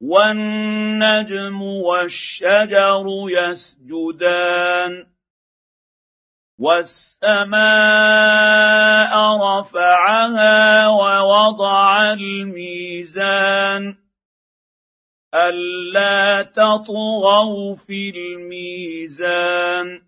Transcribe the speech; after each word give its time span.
والنجم 0.00 1.62
والشجر 1.62 3.04
يسجدان 3.30 5.06
والسماء 6.58 7.56
رفعها 9.36 10.88
ووضع 10.88 12.12
الميزان 12.12 13.94
ألا 15.34 16.42
تطغوا 16.42 17.76
في 17.76 18.10
الميزان 18.10 20.05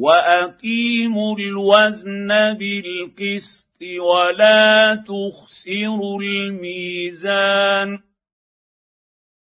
واقيموا 0.00 1.38
الوزن 1.38 2.28
بالقسط 2.28 3.82
ولا 3.82 4.94
تخسروا 4.94 6.22
الميزان 6.22 7.98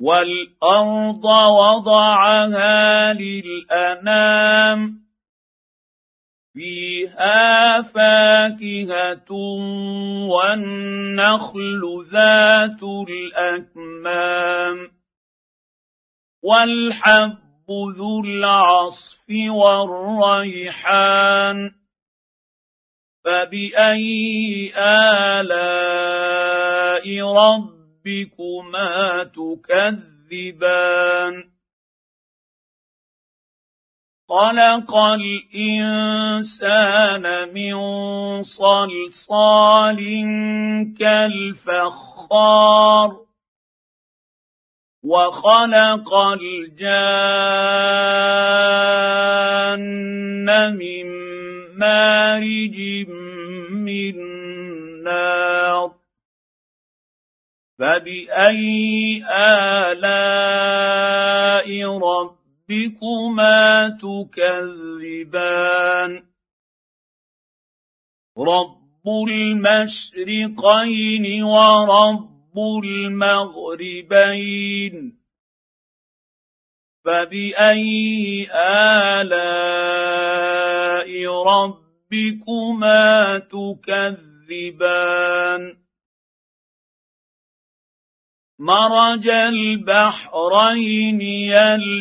والارض 0.00 1.24
وضعها 1.24 3.12
للانام 3.12 5.04
فيها 6.54 7.82
فاكهه 7.82 9.32
والنخل 10.30 12.06
ذات 12.12 12.82
الاكمام 13.08 14.88
والحب 16.42 17.43
ذو 17.70 18.20
العصف 18.24 19.30
والريحان 19.48 21.04
فبأي 23.24 24.72
آلاء 24.76 25.44
ربكما 27.20 29.24
تكذبان؟ 29.24 30.74
خلق 34.28 34.96
الإنسان 34.96 36.44
من 37.54 37.74
صلصال 38.42 40.00
كالفخار 40.98 43.23
وخلق 45.04 46.14
الجان 46.14 47.14
من 50.76 51.06
مارج 51.78 52.76
من 53.70 54.16
نار 55.04 55.90
فبأي 57.78 59.22
آلاء 59.30 60.48
ربكما 61.98 63.62
تكذبان؟ 64.02 65.42
رب 68.38 69.06
المشرقين 69.28 71.24
ورب 71.42 72.33
رب 72.56 72.84
المغربين 72.84 74.54
فبأي 77.04 78.48
آلاء 79.20 81.10
ربكما 81.46 83.38
تكذبان 83.38 84.94
مرج 88.58 89.28
البحرين 89.28 91.20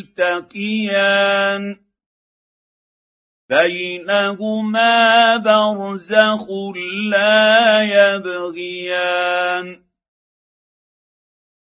يلتقيان 0.09 1.03
بينهما 3.49 5.37
برزخ 5.37 6.49
لا 7.09 7.81
يبغيان 7.81 9.83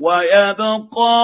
ويبقى 0.00 1.16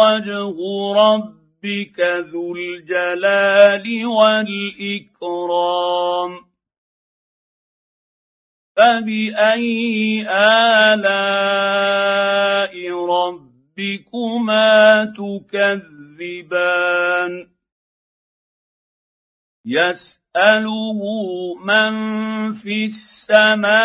وجه 0.00 0.56
ربك 0.96 2.00
ذو 2.00 2.56
الجلال 2.56 4.06
والإكرام. 4.06 5.64
فبأي 8.76 10.26
آلاء 10.92 11.14
ربكما 13.06 15.04
تكذبان؟ 15.04 15.94
يسأله 19.66 21.00
من 21.64 21.92
في 22.52 22.84
السماوات 22.84 23.84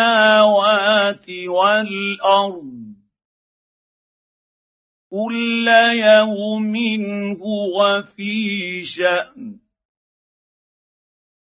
والأرض 1.29 2.88
كل 5.11 5.67
يوم 5.93 6.75
هو 7.41 8.03
في 8.15 8.83
شأن. 8.97 9.59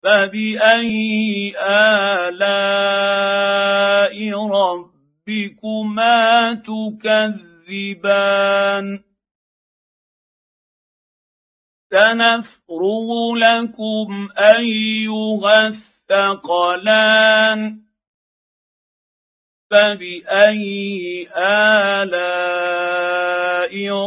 فبأي 0.03 1.55
آلاء 1.59 2.87
ربكما 4.49 6.55
تكذبان؟ 7.67 8.87
سنفرغ 11.91 13.35
لكم 13.35 14.29
أيها 14.39 15.69
الثقلان. 16.11 17.86
فباي 19.71 21.29
الاء 21.37 22.67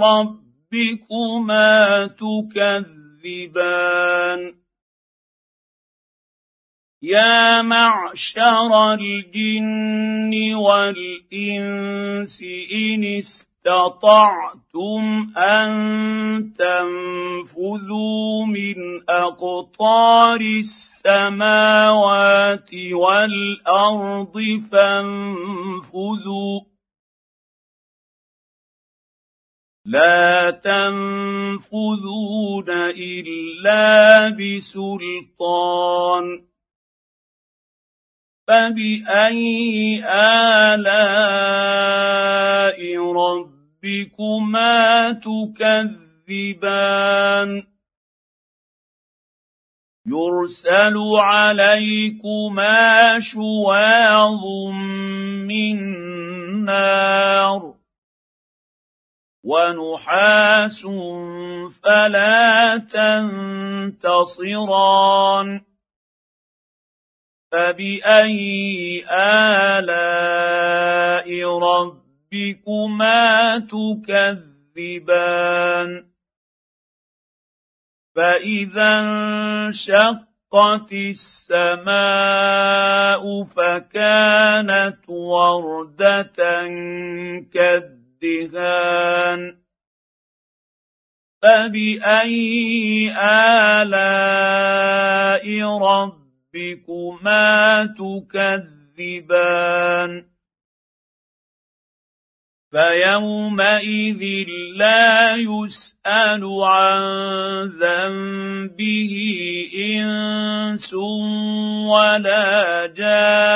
ربكما 0.02 1.78
تكذبان 2.08 3.90
يا 7.02 7.62
معشر 7.62 8.94
الجن 8.94 10.54
والانس 10.56 12.44
ان 12.74 13.04
استطعتم 13.69 15.33
أن 15.38 15.69
تنفذوا 16.57 18.45
من 18.45 19.01
أقطار 19.10 20.42
السماوات 21.06 21.89
والأرض 22.94 24.33
فانفذوا. 24.71 26.62
لا 29.86 30.51
تنفذون 30.51 31.80
إلا 32.98 34.30
بسلطان. 34.30 35.69
فبأي 38.48 40.04
آلاء 40.06 41.19
ربكما 43.84 45.12
تكذبان 46.28 47.64
يرسل 50.08 50.98
عليكما 51.20 53.20
شواظ 53.34 54.44
من 55.48 55.78
نار 56.66 57.74
ونحاس 59.46 60.81
فلا 61.84 62.78
تنتصران 63.88 65.48
فباي 67.52 69.04
الاء 69.80 71.28
ربكما 71.60 72.09
تكذبان 73.72 75.10
فاذا 78.16 79.00
انشقت 79.00 80.94
السماء 80.94 82.44
فكانت 83.44 85.10
ورده 85.10 86.31
كالدهان 87.54 89.42
فباي 91.42 93.12
الاء 93.81 94.60
ربكما 95.78 96.30
ربكما 96.56 97.86
تكذبان 97.98 99.50
فيومئذ 102.71 104.24
لا 104.77 105.36
يسال 105.36 106.44
عن 106.63 107.01
ذنبه 107.81 109.13
انس 109.75 110.94
ولا 111.89 112.86
جان 112.98 113.50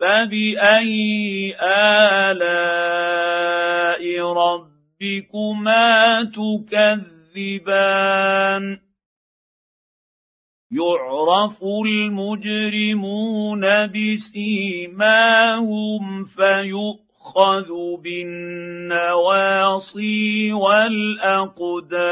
فباي 0.00 1.54
الاء 2.30 3.08
ربكما 4.32 5.88
تكذبان 7.34 7.88
يعرف 10.70 11.64
المجرمون 11.86 13.60
بسيماهم 13.86 15.44
فيؤخذ 16.24 17.68
بالنواصي 18.02 19.42
والاقدام 20.52 22.08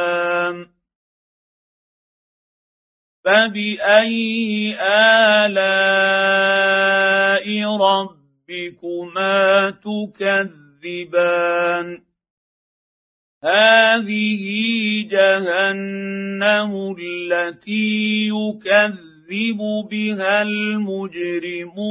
فباي 3.24 4.76
الاء 5.46 6.26
ربكما 7.76 9.70
تكذبان 9.70 11.26
هذه 13.44 14.42
جهنم 15.08 16.96
التي 16.98 18.28
يكذب 18.28 19.58
بها 19.90 20.42
المجرمون. 20.42 21.86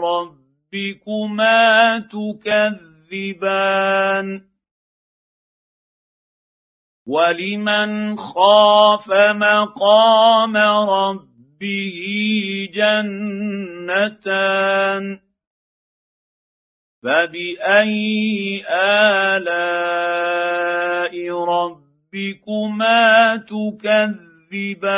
ربكما 0.00 1.98
تكذبان؟ 3.10 4.53
ولمن 7.06 8.16
خاف 8.16 9.10
مقام 9.36 10.56
ربه 10.90 11.98
جنتان 12.74 14.44
فباي 17.02 18.64
الاء 18.68 20.14
ربكما 21.44 23.36
تكذبان 23.36 24.94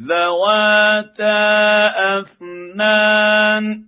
ذواتا 0.00 1.38
افنان 2.20 3.87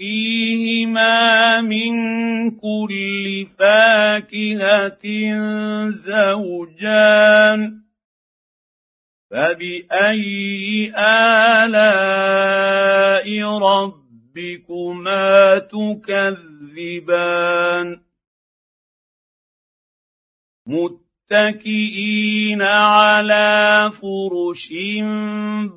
فيهما 0.00 1.60
من 1.60 1.92
كل 2.50 3.46
فاكهة 3.58 5.04
زوجان 5.90 7.60
فبأي 9.30 10.92
آلاء 10.96 12.48
ربكما 13.58 15.28
تكذبان؟ 15.58 16.80
متكئين 21.30 22.62
على 22.62 23.90
فرش 23.90 24.68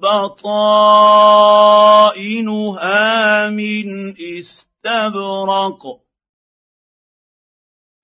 بطائنها 0.02 0.70
من 3.50 4.10
استبرق. 4.10 5.84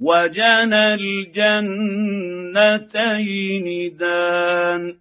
وجنى 0.01 0.93
الجنتين 0.93 1.67
دان. 3.97 4.95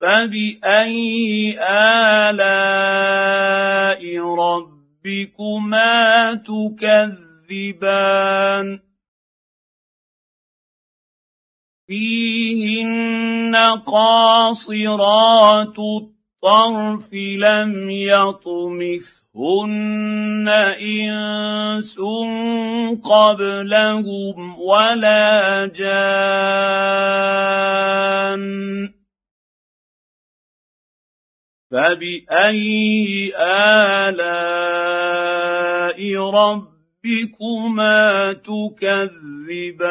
فبأي 0.00 1.58
آلاء 1.60 2.40
ربكما 4.34 5.98
تكذبان؟ 6.34 8.10
فيهن 11.90 13.54
قاصرات 13.86 15.78
الطرف 15.78 17.14
لم 17.14 17.90
يطمثهن 17.90 19.28
إنس 20.80 21.98
قبلهم 23.04 24.60
ولا 24.60 25.66
جان 25.66 26.00
فبأي 31.70 33.32
آلاء 34.06 34.80
ربكما 36.30 38.00
تكذبان 38.32 39.90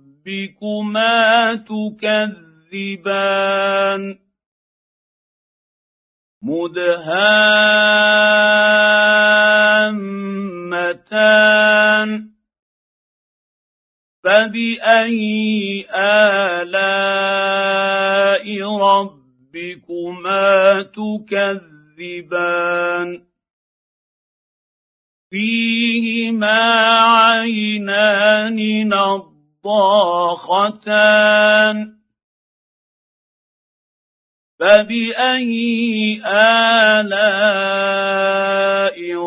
ربكما 0.21 1.55
تكذبان 2.71 3.21
مدهامتان 11.01 12.31
فباي 14.23 15.85
الاء 15.95 17.31
ربكما 18.77 20.41
تكذبان 20.81 22.29
فيهما 25.29 26.61
عينان 27.01 28.87
نض 28.89 29.30
ضاختان 29.65 31.21
فباي 34.59 36.21
الاء 36.25 37.11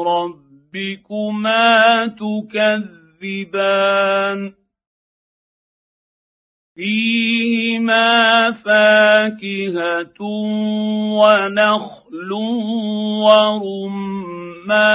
ربكما 0.03 1.67
تكذبان؟ 2.07 3.75
فيهما 6.75 8.51
فاكهه 8.53 10.21
ونخل 11.21 12.33
ورمان. 14.65 14.95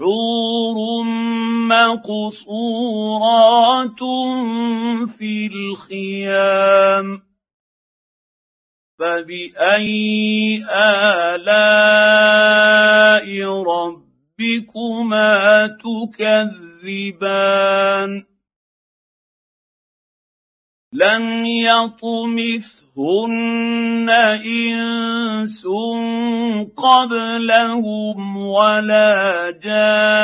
حور 0.00 1.04
مقصورات 1.68 3.20
في 5.18 5.46
الخيام 5.46 7.06
فباي 8.98 10.64
الاء 11.34 12.04
ربكما 13.62 15.32
تكذبان 16.82 17.54
لم 20.94 21.44
يطمثهن 21.44 22.94
انس 24.46 25.66
قبلهم 26.76 28.36
ولا 28.36 29.50
جان 29.62 30.14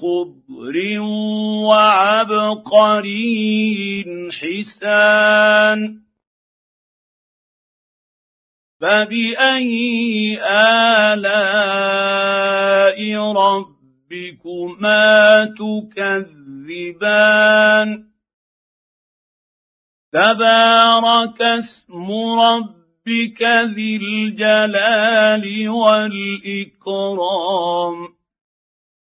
خضر 0.00 0.76
وعبقري 1.68 3.04
حسان 4.30 6.00
فبأي 8.80 10.38
آلاء 11.10 11.78
ربكما 13.32 15.04
تكذبان 15.58 17.08
تبارك 20.12 21.42
اسم 21.42 22.10
ربك 22.40 23.42
ذي 23.74 23.96
الجلال 23.96 25.68
والإكرام 25.68 26.76